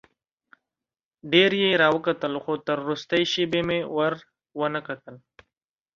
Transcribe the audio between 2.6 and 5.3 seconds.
تر وروستۍ شېبې مې ور ونه کتل.